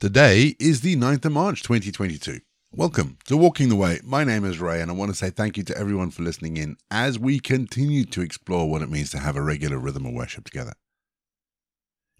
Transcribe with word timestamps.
Today 0.00 0.54
is 0.60 0.82
the 0.82 0.94
9th 0.94 1.24
of 1.24 1.32
March 1.32 1.64
2022. 1.64 2.38
Welcome 2.70 3.18
to 3.24 3.36
Walking 3.36 3.68
the 3.68 3.74
Way. 3.74 3.98
My 4.04 4.22
name 4.22 4.44
is 4.44 4.60
Ray, 4.60 4.80
and 4.80 4.92
I 4.92 4.94
want 4.94 5.10
to 5.10 5.16
say 5.16 5.28
thank 5.28 5.56
you 5.56 5.64
to 5.64 5.76
everyone 5.76 6.12
for 6.12 6.22
listening 6.22 6.56
in 6.56 6.76
as 6.88 7.18
we 7.18 7.40
continue 7.40 8.04
to 8.04 8.20
explore 8.20 8.70
what 8.70 8.80
it 8.80 8.90
means 8.90 9.10
to 9.10 9.18
have 9.18 9.34
a 9.34 9.42
regular 9.42 9.76
rhythm 9.76 10.06
of 10.06 10.12
worship 10.12 10.44
together. 10.44 10.74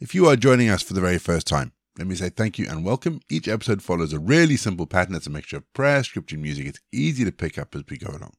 If 0.01 0.13
you 0.13 0.27
are 0.27 0.35
joining 0.35 0.69
us 0.69 0.83
for 0.83 0.93
the 0.93 1.01
very 1.01 1.19
first 1.19 1.47
time, 1.47 1.71
let 1.97 2.09
me 2.09 2.17
say 2.17 2.31
thank 2.31 2.59
you 2.59 2.67
and 2.69 2.85
welcome. 2.85 3.21
Each 3.31 3.47
episode 3.47 3.81
follows 3.81 4.13
a 4.13 4.19
really 4.19 4.57
simple 4.57 4.87
pattern. 4.87 5.15
It's 5.15 5.29
a 5.29 5.31
mixture 5.31 5.59
of 5.59 5.73
prayer, 5.73 6.03
scripture, 6.03 6.35
and 6.35 6.43
music. 6.43 6.67
It's 6.67 6.81
easy 6.93 7.25
to 7.25 7.31
pick 7.31 7.59
up 7.59 7.77
as 7.77 7.85
we 7.89 7.97
go 7.97 8.11
along. 8.11 8.33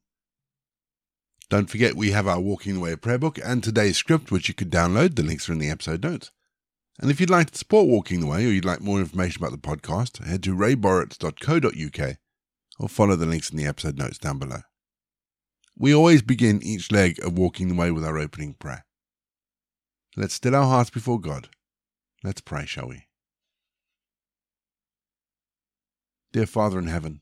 Don't 1.49 1.69
forget, 1.69 1.95
we 1.95 2.11
have 2.11 2.27
our 2.27 2.41
Walking 2.41 2.73
the 2.73 2.81
Way 2.81 2.93
prayer 2.97 3.17
book 3.17 3.39
and 3.41 3.63
today's 3.63 3.95
script, 3.95 4.31
which 4.31 4.49
you 4.49 4.53
could 4.53 4.69
download. 4.69 5.15
The 5.15 5.23
links 5.23 5.47
are 5.47 5.53
in 5.53 5.59
the 5.59 5.69
episode 5.69 6.03
notes. 6.03 6.29
And 7.00 7.09
if 7.09 7.21
you'd 7.21 7.29
like 7.29 7.52
to 7.52 7.57
support 7.57 7.88
Walking 7.88 8.20
the 8.20 8.27
Way 8.27 8.45
or 8.45 8.50
you'd 8.50 8.65
like 8.65 8.82
more 8.82 9.00
information 9.00 9.41
about 9.41 9.54
the 9.54 9.68
podcast, 9.68 10.23
head 10.25 10.43
to 10.43 10.54
rayborrett.co.uk 10.54 12.18
or 12.78 12.89
follow 12.89 13.15
the 13.15 13.25
links 13.25 13.50
in 13.50 13.57
the 13.57 13.65
episode 13.65 13.97
notes 13.97 14.18
down 14.18 14.37
below. 14.37 14.61
We 15.78 15.96
always 15.96 16.21
begin 16.21 16.61
each 16.61 16.92
leg 16.92 17.18
of 17.23 17.37
Walking 17.37 17.70
the 17.70 17.75
Way 17.75 17.92
with 17.92 18.04
our 18.04 18.18
opening 18.18 18.54
prayer. 18.54 18.86
Let's 20.18 20.33
still 20.33 20.56
our 20.56 20.65
hearts 20.65 20.89
before 20.89 21.21
God. 21.21 21.47
Let's 22.21 22.42
pray, 22.42 22.65
shall 22.65 22.89
we? 22.89 23.06
Dear 26.34 26.45
Father 26.45 26.78
in 26.78 26.87
heaven, 26.87 27.21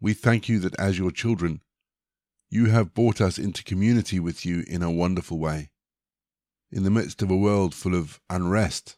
we 0.00 0.12
thank 0.12 0.48
you 0.48 0.58
that 0.58 0.78
as 0.78 0.98
your 0.98 1.12
children, 1.12 1.60
you 2.50 2.66
have 2.66 2.94
brought 2.94 3.20
us 3.20 3.38
into 3.38 3.62
community 3.62 4.18
with 4.18 4.44
you 4.44 4.64
in 4.66 4.82
a 4.82 4.90
wonderful 4.90 5.38
way 5.38 5.70
in 6.70 6.84
the 6.84 6.90
midst 6.90 7.22
of 7.22 7.30
a 7.30 7.36
world 7.36 7.74
full 7.74 7.94
of 7.94 8.20
unrest, 8.28 8.96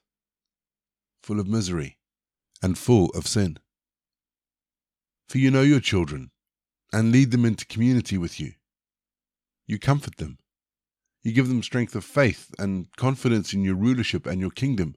full 1.23 1.39
of 1.39 1.47
misery, 1.47 1.99
and 2.63 2.77
full 2.77 3.11
of 3.11 3.27
sin. 3.27 3.59
For 5.29 5.39
you 5.39 5.51
know 5.51 5.63
your 5.63 5.81
children 5.81 6.31
and 6.93 7.13
lead 7.13 7.31
them 7.31 7.45
into 7.45 7.65
community 7.67 8.19
with 8.19 8.41
you. 8.41 8.55
You 9.67 9.79
comfort 9.79 10.17
them. 10.17 10.39
You 11.23 11.33
give 11.33 11.49
them 11.49 11.63
strength 11.63 11.95
of 11.95 12.05
faith 12.05 12.53
and 12.59 12.89
confidence 12.97 13.53
in 13.53 13.63
your 13.63 13.77
rulership 13.77 14.27
and 14.27 14.41
your 14.41 14.51
kingdom, 14.51 14.97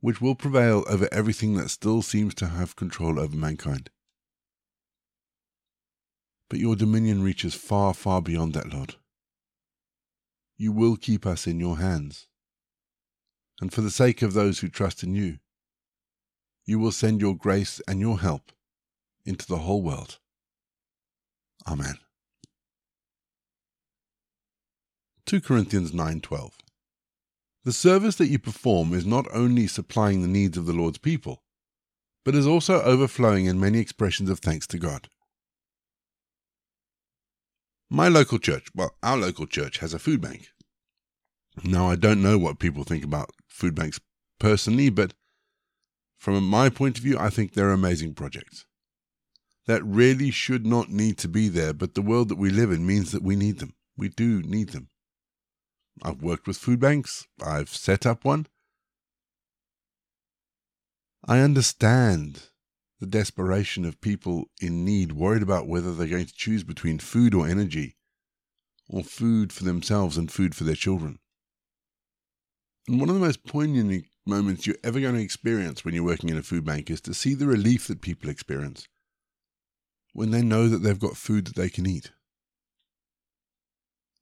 which 0.00 0.20
will 0.20 0.34
prevail 0.34 0.84
over 0.88 1.08
everything 1.12 1.54
that 1.56 1.68
still 1.68 2.00
seems 2.00 2.34
to 2.36 2.46
have 2.46 2.76
control 2.76 3.18
over 3.20 3.36
mankind. 3.36 3.90
But 6.48 6.60
your 6.60 6.76
dominion 6.76 7.22
reaches 7.22 7.54
far, 7.54 7.92
far 7.92 8.22
beyond 8.22 8.54
that, 8.54 8.72
Lord 8.72 8.96
you 10.58 10.72
will 10.72 10.96
keep 10.96 11.24
us 11.24 11.46
in 11.46 11.60
your 11.60 11.78
hands. 11.78 12.26
And 13.60 13.72
for 13.72 13.80
the 13.80 13.90
sake 13.90 14.22
of 14.22 14.34
those 14.34 14.58
who 14.58 14.68
trust 14.68 15.02
in 15.02 15.14
you, 15.14 15.38
you 16.66 16.78
will 16.78 16.92
send 16.92 17.20
your 17.20 17.34
grace 17.34 17.80
and 17.88 18.00
your 18.00 18.18
help 18.18 18.52
into 19.24 19.46
the 19.46 19.58
whole 19.58 19.82
world. 19.82 20.18
Amen. 21.66 21.98
2 25.26 25.40
Corinthians 25.40 25.92
9:12 25.92 26.52
The 27.64 27.72
service 27.72 28.16
that 28.16 28.28
you 28.28 28.38
perform 28.38 28.94
is 28.94 29.06
not 29.06 29.26
only 29.32 29.66
supplying 29.66 30.22
the 30.22 30.28
needs 30.28 30.56
of 30.56 30.66
the 30.66 30.72
Lord's 30.72 30.98
people, 30.98 31.42
but 32.24 32.34
is 32.34 32.46
also 32.46 32.82
overflowing 32.82 33.46
in 33.46 33.60
many 33.60 33.78
expressions 33.78 34.30
of 34.30 34.40
thanks 34.40 34.66
to 34.68 34.78
God. 34.78 35.08
My 37.90 38.08
local 38.08 38.38
church, 38.38 38.68
well, 38.74 38.94
our 39.02 39.16
local 39.16 39.46
church 39.46 39.78
has 39.78 39.94
a 39.94 39.98
food 39.98 40.20
bank. 40.20 40.48
Now, 41.64 41.88
I 41.88 41.96
don't 41.96 42.22
know 42.22 42.38
what 42.38 42.58
people 42.58 42.84
think 42.84 43.02
about 43.02 43.30
food 43.46 43.74
banks 43.74 43.98
personally, 44.38 44.90
but 44.90 45.14
from 46.18 46.44
my 46.44 46.68
point 46.68 46.98
of 46.98 47.04
view, 47.04 47.18
I 47.18 47.30
think 47.30 47.52
they're 47.52 47.70
amazing 47.70 48.14
projects. 48.14 48.66
That 49.66 49.84
really 49.84 50.30
should 50.30 50.66
not 50.66 50.90
need 50.90 51.18
to 51.18 51.28
be 51.28 51.48
there, 51.48 51.72
but 51.72 51.94
the 51.94 52.02
world 52.02 52.28
that 52.28 52.38
we 52.38 52.50
live 52.50 52.70
in 52.70 52.86
means 52.86 53.12
that 53.12 53.22
we 53.22 53.36
need 53.36 53.58
them. 53.58 53.74
We 53.96 54.08
do 54.08 54.42
need 54.42 54.70
them. 54.70 54.88
I've 56.02 56.22
worked 56.22 56.46
with 56.46 56.56
food 56.58 56.80
banks, 56.80 57.26
I've 57.44 57.70
set 57.70 58.06
up 58.06 58.24
one. 58.24 58.46
I 61.26 61.40
understand 61.40 62.50
the 63.00 63.06
desperation 63.06 63.84
of 63.84 64.00
people 64.00 64.46
in 64.60 64.84
need, 64.84 65.12
worried 65.12 65.42
about 65.42 65.68
whether 65.68 65.94
they're 65.94 66.06
going 66.06 66.26
to 66.26 66.34
choose 66.34 66.64
between 66.64 66.98
food 66.98 67.34
or 67.34 67.46
energy, 67.46 67.96
or 68.88 69.04
food 69.04 69.52
for 69.52 69.64
themselves 69.64 70.16
and 70.16 70.32
food 70.32 70.54
for 70.54 70.64
their 70.64 70.74
children. 70.74 71.18
And 72.88 72.98
one 72.98 73.08
of 73.08 73.14
the 73.14 73.20
most 73.20 73.44
poignant 73.44 74.06
moments 74.26 74.66
you're 74.66 74.76
ever 74.82 75.00
going 75.00 75.14
to 75.14 75.22
experience 75.22 75.84
when 75.84 75.94
you're 75.94 76.04
working 76.04 76.30
in 76.30 76.38
a 76.38 76.42
food 76.42 76.64
bank 76.64 76.90
is 76.90 77.00
to 77.02 77.14
see 77.14 77.34
the 77.34 77.46
relief 77.46 77.86
that 77.86 78.00
people 78.00 78.30
experience 78.30 78.88
when 80.12 80.30
they 80.30 80.42
know 80.42 80.68
that 80.68 80.78
they've 80.78 80.98
got 80.98 81.16
food 81.16 81.46
that 81.46 81.56
they 81.56 81.68
can 81.68 81.86
eat. 81.86 82.12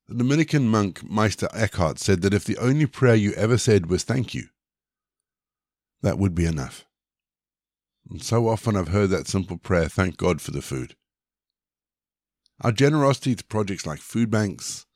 The 0.08 0.14
Dominican 0.14 0.68
monk 0.68 1.08
Meister 1.08 1.48
Eckhart 1.52 1.98
said 1.98 2.22
that 2.22 2.34
if 2.34 2.44
the 2.44 2.58
only 2.58 2.86
prayer 2.86 3.14
you 3.14 3.32
ever 3.32 3.58
said 3.58 3.86
was 3.86 4.04
thank 4.04 4.34
you, 4.34 4.48
that 6.02 6.18
would 6.18 6.34
be 6.34 6.46
enough. 6.46 6.85
And 8.10 8.22
so 8.22 8.48
often 8.48 8.76
I've 8.76 8.88
heard 8.88 9.10
that 9.10 9.26
simple 9.26 9.56
prayer, 9.56 9.88
thank 9.88 10.16
God 10.16 10.40
for 10.40 10.52
the 10.52 10.62
food. 10.62 10.94
Our 12.60 12.72
generosity 12.72 13.34
to 13.34 13.44
projects 13.44 13.86
like 13.86 13.98
food 13.98 14.30
banks, 14.30 14.86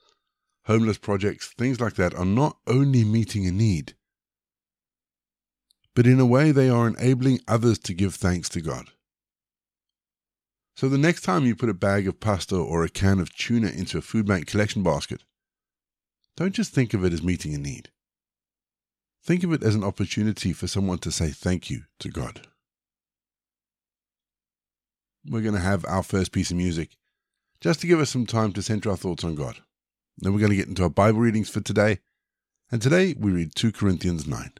homeless 0.66 0.98
projects, 0.98 1.48
things 1.48 1.80
like 1.80 1.94
that, 1.94 2.14
are 2.14 2.24
not 2.24 2.58
only 2.66 3.04
meeting 3.04 3.46
a 3.46 3.50
need, 3.50 3.94
but 5.94 6.06
in 6.06 6.20
a 6.20 6.26
way 6.26 6.52
they 6.52 6.68
are 6.68 6.88
enabling 6.88 7.40
others 7.48 7.78
to 7.80 7.94
give 7.94 8.14
thanks 8.14 8.48
to 8.50 8.60
God. 8.60 8.86
So 10.76 10.88
the 10.88 10.96
next 10.96 11.22
time 11.22 11.44
you 11.44 11.56
put 11.56 11.68
a 11.68 11.74
bag 11.74 12.06
of 12.06 12.20
pasta 12.20 12.56
or 12.56 12.84
a 12.84 12.88
can 12.88 13.18
of 13.18 13.34
tuna 13.36 13.68
into 13.68 13.98
a 13.98 14.02
food 14.02 14.26
bank 14.26 14.46
collection 14.46 14.82
basket, 14.82 15.24
don't 16.36 16.54
just 16.54 16.72
think 16.72 16.94
of 16.94 17.04
it 17.04 17.12
as 17.12 17.22
meeting 17.22 17.54
a 17.54 17.58
need. 17.58 17.90
Think 19.22 19.44
of 19.44 19.52
it 19.52 19.62
as 19.62 19.74
an 19.74 19.84
opportunity 19.84 20.54
for 20.54 20.66
someone 20.66 20.98
to 20.98 21.12
say 21.12 21.30
thank 21.30 21.68
you 21.68 21.82
to 21.98 22.08
God 22.08 22.46
we're 25.26 25.42
going 25.42 25.54
to 25.54 25.60
have 25.60 25.84
our 25.86 26.02
first 26.02 26.32
piece 26.32 26.50
of 26.50 26.56
music 26.56 26.96
just 27.60 27.80
to 27.80 27.86
give 27.86 28.00
us 28.00 28.10
some 28.10 28.26
time 28.26 28.52
to 28.52 28.62
center 28.62 28.90
our 28.90 28.96
thoughts 28.96 29.24
on 29.24 29.34
God. 29.34 29.58
Then 30.18 30.32
we're 30.32 30.40
going 30.40 30.50
to 30.50 30.56
get 30.56 30.68
into 30.68 30.82
our 30.82 30.90
Bible 30.90 31.20
readings 31.20 31.50
for 31.50 31.60
today. 31.60 31.98
And 32.70 32.80
today 32.80 33.14
we 33.18 33.32
read 33.32 33.54
2 33.54 33.72
Corinthians 33.72 34.26
9. 34.26 34.52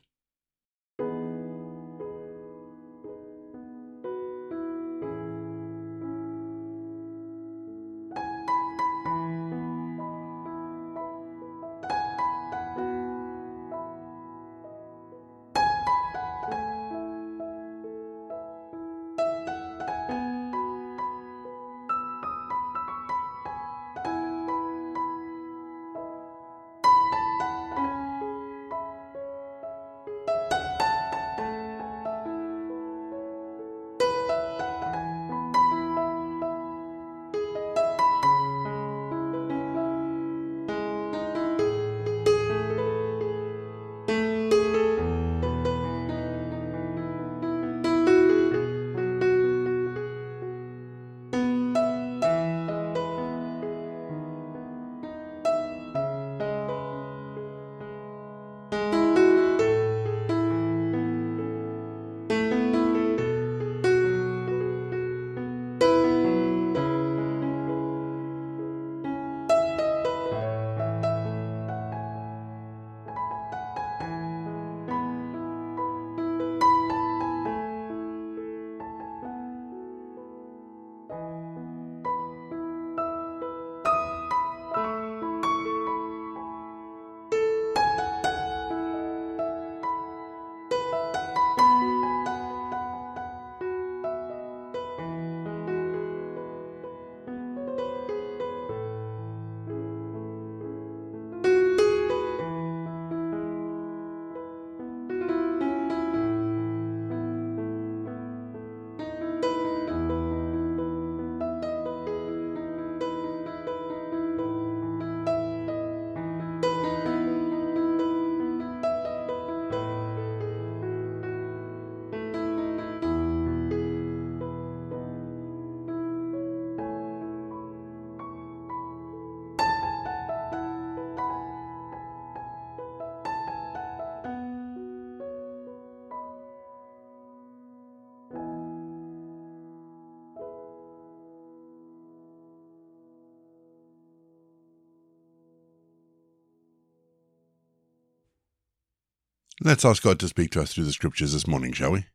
Let's 149.63 149.85
ask 149.85 150.03
God 150.03 150.19
to 150.21 150.29
speak 150.29 150.51
to 150.53 150.63
us 150.63 150.73
through 150.73 150.85
the 150.85 150.93
scriptures 150.93 151.35
this 151.35 151.47
morning, 151.47 151.73
shall 151.73 151.93
we? 151.93 152.07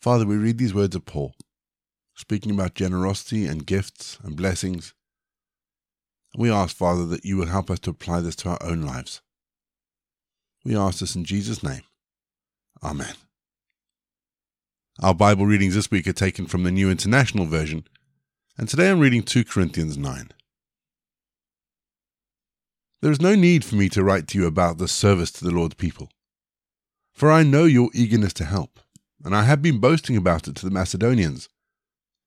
Father, 0.00 0.24
we 0.24 0.36
read 0.36 0.56
these 0.56 0.72
words 0.72 0.96
of 0.96 1.04
Paul, 1.04 1.34
speaking 2.14 2.50
about 2.50 2.74
generosity 2.74 3.46
and 3.46 3.66
gifts 3.66 4.18
and 4.24 4.34
blessings. 4.34 4.94
We 6.38 6.50
ask, 6.50 6.74
Father, 6.74 7.04
that 7.06 7.26
you 7.26 7.36
will 7.36 7.46
help 7.46 7.70
us 7.70 7.80
to 7.80 7.90
apply 7.90 8.22
this 8.22 8.36
to 8.36 8.48
our 8.48 8.62
own 8.62 8.80
lives. 8.80 9.20
We 10.64 10.74
ask 10.74 11.00
this 11.00 11.14
in 11.14 11.26
Jesus' 11.26 11.62
name. 11.62 11.82
Amen. 12.82 13.14
Our 15.02 15.14
Bible 15.14 15.44
readings 15.44 15.74
this 15.74 15.90
week 15.90 16.06
are 16.06 16.14
taken 16.14 16.46
from 16.46 16.62
the 16.62 16.70
New 16.70 16.90
International 16.90 17.44
Version, 17.44 17.84
and 18.56 18.70
today 18.70 18.90
I'm 18.90 19.00
reading 19.00 19.22
2 19.22 19.44
Corinthians 19.44 19.98
9. 19.98 20.30
There 23.04 23.12
is 23.12 23.20
no 23.20 23.34
need 23.34 23.66
for 23.66 23.74
me 23.74 23.90
to 23.90 24.02
write 24.02 24.26
to 24.28 24.38
you 24.38 24.46
about 24.46 24.78
the 24.78 24.88
service 24.88 25.30
to 25.32 25.44
the 25.44 25.50
Lord's 25.50 25.74
people, 25.74 26.08
for 27.12 27.30
I 27.30 27.42
know 27.42 27.66
your 27.66 27.90
eagerness 27.92 28.32
to 28.32 28.46
help, 28.46 28.80
and 29.22 29.36
I 29.36 29.42
have 29.42 29.60
been 29.60 29.78
boasting 29.78 30.16
about 30.16 30.48
it 30.48 30.56
to 30.56 30.64
the 30.64 30.70
Macedonians, 30.70 31.50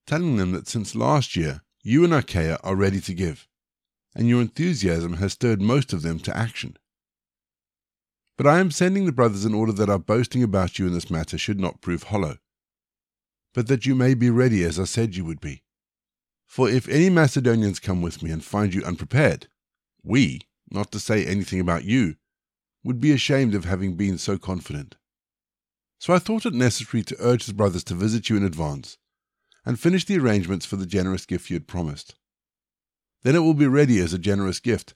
telling 0.06 0.38
them 0.38 0.52
that 0.52 0.68
since 0.68 0.94
last 0.94 1.36
year 1.36 1.64
you 1.82 2.04
and 2.04 2.14
Achaia 2.14 2.60
are 2.64 2.76
ready 2.76 3.02
to 3.02 3.16
give, 3.16 3.48
and 4.14 4.30
your 4.30 4.40
enthusiasm 4.40 5.14
has 5.14 5.34
stirred 5.34 5.64
most 5.64 5.94
of 5.94 6.04
them 6.04 6.20
to 6.20 6.38
action. 6.38 6.78
But 8.38 8.46
I 8.46 8.60
am 8.60 8.70
sending 8.70 9.08
the 9.08 9.12
brothers 9.12 9.46
in 9.46 9.56
order 9.56 9.72
that 9.72 9.90
our 9.90 9.98
boasting 9.98 10.44
about 10.44 10.78
you 10.78 10.86
in 10.86 10.94
this 10.94 11.10
matter 11.10 11.40
should 11.40 11.60
not 11.60 11.82
prove 11.82 12.04
hollow, 12.04 12.38
but 13.56 13.66
that 13.66 13.88
you 13.88 13.96
may 13.96 14.14
be 14.14 14.30
ready 14.30 14.64
as 14.64 14.80
I 14.80 14.84
said 14.84 15.16
you 15.16 15.26
would 15.26 15.42
be. 15.42 15.64
For 16.46 16.70
if 16.70 16.88
any 16.88 17.10
Macedonians 17.10 17.80
come 17.80 18.04
with 18.04 18.22
me 18.22 18.30
and 18.30 18.46
find 18.46 18.76
you 18.76 18.84
unprepared, 18.84 19.48
we, 20.04 20.42
not 20.70 20.92
to 20.92 21.00
say 21.00 21.26
anything 21.26 21.60
about 21.60 21.84
you, 21.84 22.16
would 22.84 23.00
be 23.00 23.12
ashamed 23.12 23.54
of 23.54 23.66
having 23.66 23.96
been 23.96 24.18
so 24.18 24.38
confident. 24.38 24.96
So 26.00 26.14
I 26.14 26.20
thought 26.20 26.46
it 26.46 26.54
necessary 26.54 27.04
to 27.04 27.18
urge 27.20 27.46
the 27.46 27.54
brothers 27.54 27.84
to 27.86 27.96
visit 27.96 28.30
you 28.30 28.38
in 28.38 28.44
advance 28.44 28.98
and 29.66 29.80
finish 29.80 30.06
the 30.06 30.18
arrangements 30.18 30.66
for 30.66 30.78
the 30.78 30.86
generous 30.86 31.26
gift 31.26 31.50
you 31.50 31.56
had 31.56 31.68
promised. 31.68 32.16
Then 33.24 33.36
it 33.36 33.40
will 33.40 33.54
be 33.54 33.68
ready 33.68 34.00
as 34.00 34.14
a 34.14 34.20
generous 34.20 34.60
gift, 34.60 34.94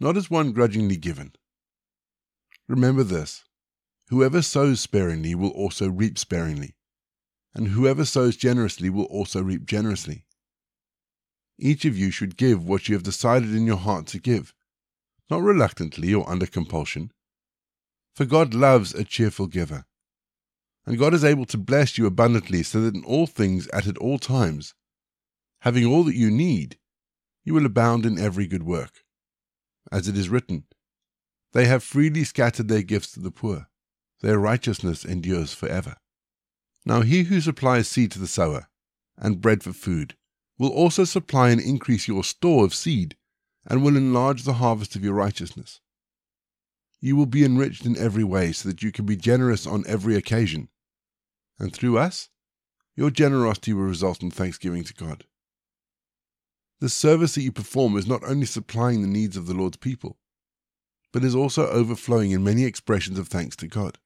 not 0.00 0.16
as 0.16 0.30
one 0.30 0.52
grudgingly 0.52 0.96
given. 0.96 1.32
Remember 2.68 3.02
this 3.02 3.44
whoever 4.08 4.40
sows 4.42 4.80
sparingly 4.80 5.34
will 5.34 5.50
also 5.50 5.90
reap 5.90 6.18
sparingly, 6.18 6.76
and 7.54 7.68
whoever 7.68 8.04
sows 8.04 8.36
generously 8.36 8.88
will 8.88 9.04
also 9.04 9.42
reap 9.42 9.66
generously. 9.66 10.24
Each 11.58 11.84
of 11.84 11.96
you 11.96 12.10
should 12.10 12.36
give 12.36 12.64
what 12.64 12.88
you 12.88 12.94
have 12.94 13.02
decided 13.02 13.54
in 13.54 13.66
your 13.66 13.76
heart 13.76 14.06
to 14.08 14.18
give 14.18 14.54
not 15.30 15.42
reluctantly 15.42 16.12
or 16.12 16.28
under 16.28 16.46
compulsion. 16.46 17.12
For 18.14 18.24
God 18.24 18.54
loves 18.54 18.94
a 18.94 19.04
cheerful 19.04 19.46
giver. 19.46 19.84
And 20.86 20.98
God 20.98 21.14
is 21.14 21.24
able 21.24 21.46
to 21.46 21.58
bless 21.58 21.96
you 21.96 22.06
abundantly 22.06 22.62
so 22.62 22.82
that 22.82 22.94
in 22.94 23.04
all 23.04 23.26
things 23.26 23.66
at 23.68 23.86
at 23.86 23.98
all 23.98 24.18
times, 24.18 24.74
having 25.60 25.86
all 25.86 26.04
that 26.04 26.14
you 26.14 26.30
need, 26.30 26.78
you 27.42 27.54
will 27.54 27.66
abound 27.66 28.04
in 28.04 28.18
every 28.18 28.46
good 28.46 28.62
work. 28.62 29.02
As 29.90 30.08
it 30.08 30.16
is 30.16 30.28
written, 30.28 30.64
They 31.52 31.66
have 31.66 31.82
freely 31.82 32.24
scattered 32.24 32.68
their 32.68 32.82
gifts 32.82 33.12
to 33.12 33.20
the 33.20 33.30
poor, 33.30 33.68
their 34.20 34.38
righteousness 34.38 35.04
endures 35.04 35.54
forever. 35.54 35.96
Now 36.84 37.00
he 37.00 37.24
who 37.24 37.40
supplies 37.40 37.88
seed 37.88 38.12
to 38.12 38.18
the 38.18 38.26
sower, 38.26 38.68
and 39.16 39.40
bread 39.40 39.62
for 39.62 39.72
food, 39.72 40.16
will 40.58 40.70
also 40.70 41.04
supply 41.04 41.50
and 41.50 41.60
increase 41.60 42.08
your 42.08 42.24
store 42.24 42.64
of 42.64 42.74
seed 42.74 43.16
and 43.66 43.82
will 43.82 43.96
enlarge 43.96 44.42
the 44.42 44.54
harvest 44.54 44.94
of 44.96 45.04
your 45.04 45.14
righteousness. 45.14 45.80
You 47.00 47.16
will 47.16 47.26
be 47.26 47.44
enriched 47.44 47.84
in 47.84 47.96
every 47.96 48.24
way 48.24 48.52
so 48.52 48.68
that 48.68 48.82
you 48.82 48.90
can 48.92 49.06
be 49.06 49.16
generous 49.16 49.66
on 49.66 49.84
every 49.86 50.16
occasion. 50.16 50.68
And 51.58 51.72
through 51.72 51.98
us, 51.98 52.30
your 52.96 53.10
generosity 53.10 53.72
will 53.72 53.84
result 53.84 54.22
in 54.22 54.30
thanksgiving 54.30 54.84
to 54.84 54.94
God. 54.94 55.24
The 56.80 56.88
service 56.88 57.34
that 57.34 57.42
you 57.42 57.52
perform 57.52 57.96
is 57.96 58.06
not 58.06 58.24
only 58.24 58.46
supplying 58.46 59.02
the 59.02 59.08
needs 59.08 59.36
of 59.36 59.46
the 59.46 59.54
Lord's 59.54 59.76
people, 59.76 60.18
but 61.12 61.24
is 61.24 61.34
also 61.34 61.68
overflowing 61.68 62.32
in 62.32 62.44
many 62.44 62.64
expressions 62.64 63.18
of 63.18 63.28
thanks 63.28 63.56
to 63.56 63.68
God. 63.68 63.98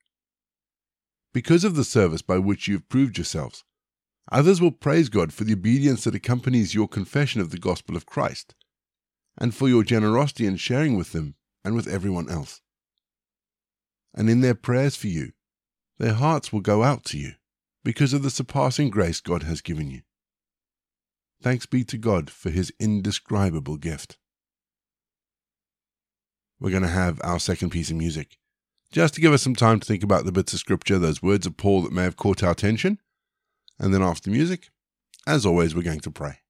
Because 1.33 1.65
of 1.65 1.75
the 1.75 1.85
service 1.85 2.23
by 2.23 2.39
which 2.39 2.69
you 2.69 2.75
have 2.75 2.89
proved 2.89 3.17
yourselves, 3.17 3.65
others 4.31 4.61
will 4.61 4.71
praise 4.71 5.09
God 5.09 5.33
for 5.33 5.45
the 5.45 5.55
obedience 5.55 6.05
that 6.05 6.15
accompanies 6.15 6.75
your 6.75 6.89
confession 6.89 7.41
of 7.41 7.51
the 7.51 7.59
gospel 7.59 7.97
of 7.97 8.07
Christ 8.07 8.55
and 9.39 9.55
for 9.55 9.69
your 9.69 9.85
generosity 9.85 10.47
in 10.47 10.57
sharing 10.57 10.97
with 10.97 11.13
them 11.13 11.37
and 11.65 11.75
with 11.75 11.87
everyone 11.87 12.29
else. 12.29 12.61
And 14.15 14.29
in 14.29 14.41
their 14.41 14.55
prayers 14.55 14.97
for 14.97 15.07
you, 15.07 15.33
their 15.99 16.15
hearts 16.15 16.53
will 16.53 16.61
go 16.61 16.83
out 16.83 17.05
to 17.07 17.19
you 17.19 17.33
because 17.85 18.13
of 18.13 18.23
the 18.23 18.31
surpassing 18.31 18.91
grace 18.91 19.21
God 19.21 19.45
has 19.45 19.61
given 19.61 19.91
you. 19.91 20.03
Thanks 21.41 21.67
be 21.67 21.85
to 21.85 21.99
God 21.99 22.31
for 22.31 22.51
his 22.51 22.73
indescribable 22.81 23.77
gift. 23.77 24.19
We're 26.61 26.71
going 26.71 26.83
to 26.83 26.89
have 26.89 27.21
our 27.23 27.39
second 27.39 27.71
piece 27.71 27.91
of 27.91 27.97
music, 27.97 28.39
just 28.91 29.15
to 29.15 29.21
give 29.21 29.33
us 29.33 29.43
some 29.43 29.55
time 29.55 29.79
to 29.79 29.87
think 29.87 30.03
about 30.03 30.25
the 30.25 30.33
bits 30.33 30.53
of 30.53 30.59
scripture, 30.59 30.99
those 30.99 31.23
words 31.23 31.47
of 31.47 31.57
Paul 31.57 31.83
that 31.83 31.93
may 31.93 32.03
have 32.03 32.17
caught 32.17 32.43
our 32.43 32.51
attention. 32.51 32.99
And 33.79 33.95
then 33.95 34.03
after 34.03 34.31
music, 34.31 34.71
as 35.27 35.47
always, 35.47 35.77
we're 35.77 35.83
going 35.83 36.01
to 36.01 36.11
pray. 36.11 36.41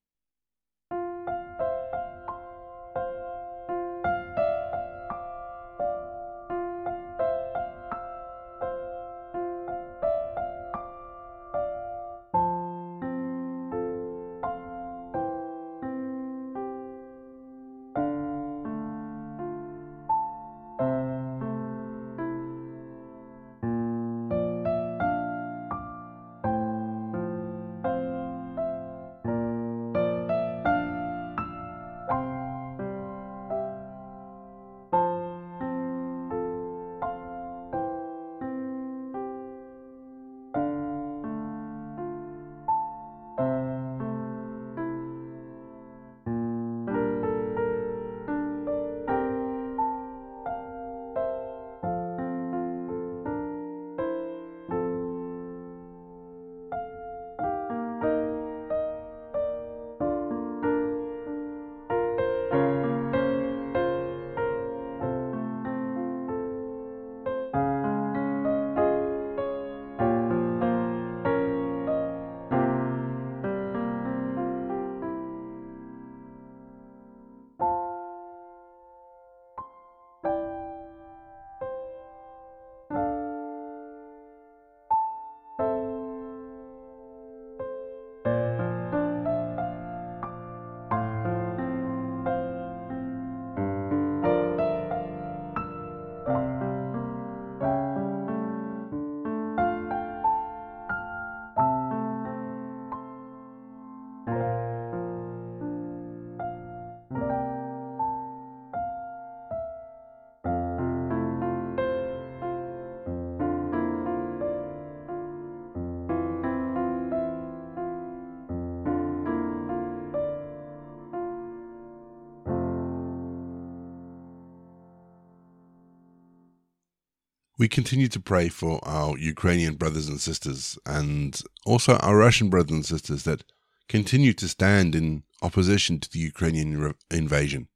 We 127.58 127.66
continue 127.66 128.06
to 128.08 128.20
pray 128.20 128.48
for 128.48 128.78
our 128.84 129.18
Ukrainian 129.18 129.74
brothers 129.74 130.08
and 130.08 130.20
sisters 130.20 130.78
and 130.86 131.42
also 131.66 131.96
our 131.96 132.16
Russian 132.16 132.50
brothers 132.50 132.70
and 132.70 132.86
sisters 132.86 133.24
that 133.24 133.42
continue 133.88 134.32
to 134.34 134.46
stand 134.46 134.94
in 134.94 135.24
opposition 135.42 135.98
to 135.98 136.10
the 136.10 136.20
Ukrainian 136.20 136.80
re- 136.80 136.92
invasion. 137.10 137.66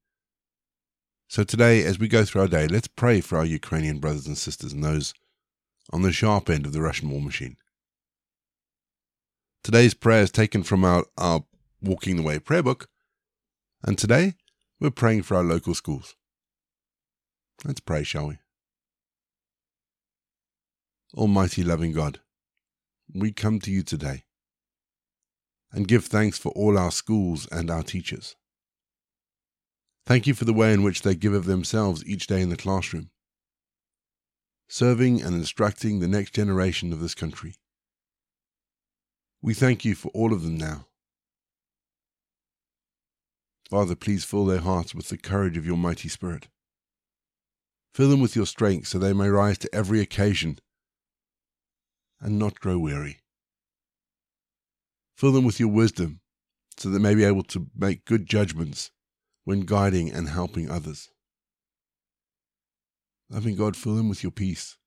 So 1.28 1.42
today, 1.42 1.82
as 1.82 1.98
we 1.98 2.06
go 2.06 2.24
through 2.24 2.42
our 2.42 2.48
day, 2.48 2.68
let's 2.68 2.86
pray 2.86 3.20
for 3.20 3.38
our 3.38 3.44
Ukrainian 3.44 3.98
brothers 3.98 4.26
and 4.28 4.38
sisters 4.38 4.72
and 4.72 4.84
those 4.84 5.14
on 5.92 6.02
the 6.02 6.12
sharp 6.12 6.48
end 6.48 6.64
of 6.64 6.72
the 6.72 6.82
Russian 6.82 7.10
war 7.10 7.20
machine. 7.20 7.56
Today's 9.64 9.94
prayer 9.94 10.22
is 10.22 10.30
taken 10.30 10.62
from 10.62 10.84
our, 10.84 11.04
our 11.18 11.44
Walking 11.80 12.16
the 12.16 12.22
Way 12.22 12.38
prayer 12.38 12.62
book, 12.62 12.88
and 13.82 13.98
today 13.98 14.34
we're 14.78 14.90
praying 14.90 15.22
for 15.22 15.36
our 15.36 15.42
local 15.42 15.74
schools. 15.74 16.14
Let's 17.64 17.80
pray, 17.80 18.04
shall 18.04 18.28
we? 18.28 18.41
Almighty 21.14 21.62
loving 21.62 21.92
God, 21.92 22.21
we 23.14 23.33
come 23.33 23.61
to 23.61 23.71
you 23.71 23.83
today 23.83 24.25
and 25.71 25.87
give 25.87 26.07
thanks 26.07 26.38
for 26.38 26.52
all 26.52 26.78
our 26.78 26.90
schools 26.90 27.47
and 27.52 27.71
our 27.71 27.83
teachers. 27.83 28.35
Thank 30.07 30.26
you 30.26 30.33
for 30.33 30.47
the 30.47 30.54
way 30.54 30.73
in 30.73 30.83
which 30.83 31.02
they 31.02 31.14
give 31.14 31.35
of 31.35 31.45
themselves 31.45 32.02
each 32.07 32.26
day 32.26 32.40
in 32.40 32.49
the 32.49 32.57
classroom, 32.57 33.11
serving 34.69 35.21
and 35.21 35.35
instructing 35.35 36.00
the 36.00 36.09
next 36.09 36.33
generation 36.33 36.95
of 36.95 37.00
this 37.00 37.14
country. 37.14 37.57
We 39.42 39.52
thank 39.52 39.85
you 39.85 39.95
for 39.95 40.09
all 40.14 40.33
of 40.33 40.42
them 40.42 40.57
now. 40.57 40.87
Father, 43.69 43.95
please 43.95 44.25
fill 44.25 44.47
their 44.47 44.61
hearts 44.61 44.95
with 44.95 45.11
the 45.11 45.19
courage 45.19 45.59
of 45.59 45.66
your 45.66 45.76
mighty 45.76 46.09
Spirit. 46.09 46.49
Fill 47.92 48.09
them 48.09 48.21
with 48.21 48.35
your 48.35 48.47
strength 48.47 48.88
so 48.88 48.99
they 48.99 49.12
may 49.12 49.28
rise 49.28 49.59
to 49.59 49.75
every 49.75 50.00
occasion 50.00 50.59
and 52.23 52.38
not 52.38 52.61
grow 52.61 52.79
weary. 52.79 53.19
Fill 55.14 55.33
them 55.33 55.45
with 55.45 55.61
your 55.61 55.69
wisdom 55.69 56.21
so 56.79 56.88
that 56.88 56.99
they 56.99 57.02
may 57.02 57.14
be 57.14 57.25
able 57.25 57.43
to 57.43 57.67
make 57.76 58.07
good 58.07 58.26
judgments 58.26 58.91
when 59.45 59.61
guiding 59.61 60.11
and 60.11 60.29
helping 60.29 60.71
others. 60.71 61.11
Loving 63.29 63.57
God, 63.57 63.76
fill 63.76 63.97
them 63.97 64.09
with 64.09 64.23
your 64.23 64.33
peace 64.33 64.79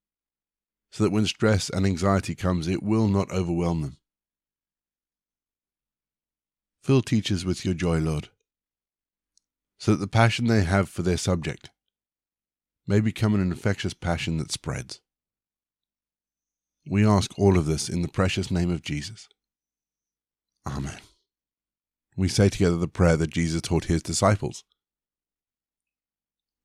so 0.90 1.04
that 1.04 1.10
when 1.10 1.26
stress 1.26 1.68
and 1.68 1.84
anxiety 1.84 2.34
comes, 2.34 2.66
it 2.66 2.82
will 2.82 3.06
not 3.06 3.30
overwhelm 3.30 3.82
them. 3.82 3.98
Fill 6.82 7.02
teachers 7.02 7.44
with 7.44 7.64
your 7.64 7.74
joy, 7.74 7.98
Lord, 7.98 8.30
so 9.78 9.90
that 9.92 9.98
the 9.98 10.06
passion 10.06 10.46
they 10.46 10.62
have 10.62 10.88
for 10.88 11.02
their 11.02 11.16
subject 11.16 11.70
may 12.86 13.00
become 13.00 13.34
an 13.34 13.40
infectious 13.40 13.92
passion 13.92 14.38
that 14.38 14.52
spreads. 14.52 15.00
We 16.88 17.04
ask 17.04 17.36
all 17.36 17.58
of 17.58 17.66
this 17.66 17.88
in 17.88 18.02
the 18.02 18.08
precious 18.08 18.50
name 18.50 18.70
of 18.70 18.82
Jesus. 18.82 19.28
Amen. 20.66 20.98
We 22.16 22.28
say 22.28 22.48
together 22.48 22.76
the 22.76 22.88
prayer 22.88 23.16
that 23.16 23.30
Jesus 23.30 23.60
taught 23.62 23.84
his 23.86 24.02
disciples 24.02 24.64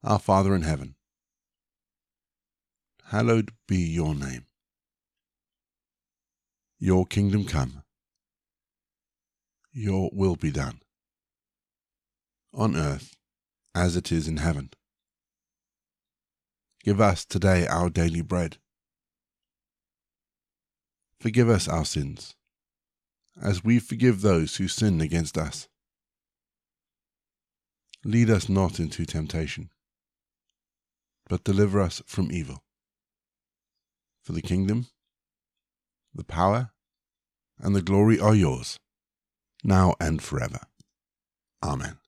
Our 0.03 0.19
Father 0.19 0.55
in 0.55 0.61
heaven, 0.61 0.95
hallowed 3.05 3.51
be 3.67 3.77
your 3.77 4.15
name. 4.15 4.45
Your 6.79 7.05
kingdom 7.05 7.45
come, 7.45 7.83
your 9.71 10.09
will 10.13 10.35
be 10.35 10.51
done, 10.51 10.81
on 12.53 12.75
earth 12.75 13.15
as 13.75 13.95
it 13.95 14.11
is 14.11 14.27
in 14.27 14.37
heaven. 14.37 14.71
Give 16.83 16.99
us 17.01 17.25
today 17.25 17.67
our 17.67 17.89
daily 17.89 18.21
bread 18.21 18.57
Forgive 21.21 21.49
us 21.49 21.67
our 21.67 21.85
sins, 21.85 22.33
as 23.39 23.63
we 23.63 23.77
forgive 23.77 24.21
those 24.21 24.55
who 24.55 24.67
sin 24.67 24.99
against 24.99 25.37
us. 25.37 25.67
Lead 28.03 28.27
us 28.31 28.49
not 28.49 28.79
into 28.79 29.05
temptation, 29.05 29.69
but 31.29 31.43
deliver 31.43 31.79
us 31.79 32.01
from 32.07 32.31
evil. 32.31 32.63
For 34.23 34.31
the 34.31 34.41
kingdom, 34.41 34.87
the 36.11 36.23
power, 36.23 36.71
and 37.59 37.75
the 37.75 37.83
glory 37.83 38.19
are 38.19 38.33
yours, 38.33 38.79
now 39.63 39.93
and 39.99 40.23
forever. 40.23 40.61
Amen. 41.61 41.99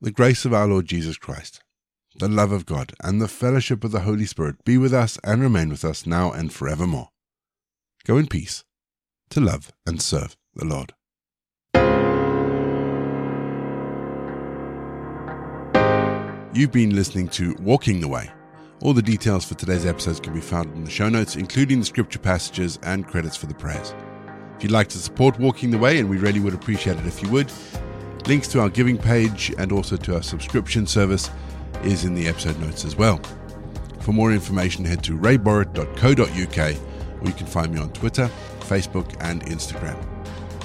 The 0.00 0.12
grace 0.12 0.44
of 0.44 0.54
our 0.54 0.68
Lord 0.68 0.86
Jesus 0.86 1.18
Christ 1.18 1.60
the 2.18 2.28
love 2.28 2.52
of 2.52 2.66
God, 2.66 2.92
and 3.02 3.20
the 3.20 3.28
fellowship 3.28 3.84
of 3.84 3.92
the 3.92 4.00
Holy 4.00 4.26
Spirit 4.26 4.64
be 4.64 4.76
with 4.76 4.92
us 4.92 5.18
and 5.22 5.40
remain 5.40 5.68
with 5.68 5.84
us 5.84 6.06
now 6.06 6.32
and 6.32 6.52
forevermore. 6.52 7.10
Go 8.04 8.18
in 8.18 8.26
peace 8.26 8.64
to 9.30 9.40
love 9.40 9.72
and 9.86 10.02
serve 10.02 10.36
the 10.54 10.64
Lord. 10.64 10.94
You've 16.52 16.72
been 16.72 16.96
listening 16.96 17.28
to 17.28 17.54
Walking 17.60 18.00
the 18.00 18.08
Way. 18.08 18.30
All 18.80 18.92
the 18.92 19.02
details 19.02 19.44
for 19.44 19.54
today's 19.54 19.86
episodes 19.86 20.18
can 20.18 20.34
be 20.34 20.40
found 20.40 20.74
in 20.74 20.84
the 20.84 20.90
show 20.90 21.08
notes, 21.08 21.36
including 21.36 21.80
the 21.80 21.86
scripture 21.86 22.18
passages 22.18 22.78
and 22.82 23.06
credits 23.06 23.36
for 23.36 23.46
the 23.46 23.54
prayers. 23.54 23.94
If 24.56 24.64
you'd 24.64 24.72
like 24.72 24.88
to 24.88 24.98
support 24.98 25.38
Walking 25.38 25.70
the 25.70 25.78
Way, 25.78 25.98
and 25.98 26.08
we 26.08 26.16
really 26.16 26.40
would 26.40 26.54
appreciate 26.54 26.96
it 26.96 27.06
if 27.06 27.22
you 27.22 27.28
would, 27.28 27.52
links 28.26 28.48
to 28.48 28.60
our 28.60 28.68
giving 28.68 28.98
page 28.98 29.54
and 29.56 29.70
also 29.70 29.96
to 29.96 30.16
our 30.16 30.22
subscription 30.22 30.86
service 30.86 31.30
is 31.84 32.04
in 32.04 32.14
the 32.14 32.28
episode 32.28 32.58
notes 32.60 32.84
as 32.84 32.96
well. 32.96 33.20
For 34.00 34.12
more 34.12 34.32
information, 34.32 34.84
head 34.84 35.02
to 35.04 35.16
rayborrett.co.uk 35.16 36.76
or 37.20 37.26
you 37.26 37.32
can 37.34 37.46
find 37.46 37.74
me 37.74 37.80
on 37.80 37.90
Twitter, 37.92 38.30
Facebook, 38.60 39.16
and 39.20 39.42
Instagram. 39.44 39.96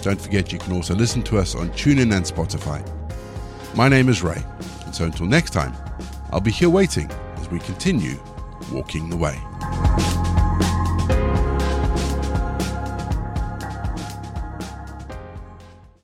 Don't 0.01 0.19
forget 0.19 0.51
you 0.51 0.59
can 0.59 0.73
also 0.73 0.93
listen 0.93 1.23
to 1.23 1.37
us 1.37 1.55
on 1.55 1.69
TuneIn 1.71 2.15
and 2.15 2.25
Spotify. 2.25 2.85
My 3.75 3.87
name 3.87 4.09
is 4.09 4.21
Ray, 4.21 4.43
and 4.85 4.93
so 4.93 5.05
until 5.05 5.25
next 5.25 5.51
time, 5.51 5.73
I'll 6.31 6.41
be 6.41 6.51
here 6.51 6.69
waiting 6.69 7.09
as 7.37 7.49
we 7.49 7.59
continue 7.59 8.19
walking 8.71 9.09
the 9.09 9.17
way. 9.17 9.39